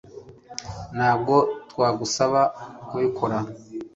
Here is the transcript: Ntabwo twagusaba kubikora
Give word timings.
Ntabwo 0.95 1.35
twagusaba 1.71 2.41
kubikora 2.87 3.37